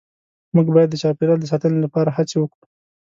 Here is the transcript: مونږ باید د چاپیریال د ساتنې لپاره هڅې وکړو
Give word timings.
مونږ 0.55 0.67
باید 0.75 0.89
د 0.91 0.95
چاپیریال 1.03 1.39
د 1.41 1.45
ساتنې 1.51 1.79
لپاره 1.85 2.09
هڅې 2.17 2.37
وکړو 2.39 2.63